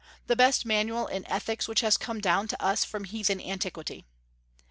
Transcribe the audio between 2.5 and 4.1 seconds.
us from heathen antiquity.